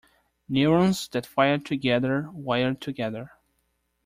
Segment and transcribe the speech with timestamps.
[0.49, 3.33] Neurons that fire together wire together.